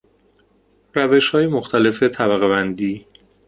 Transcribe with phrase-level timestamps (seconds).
[0.93, 3.07] روشهای مختلف طبقه بندی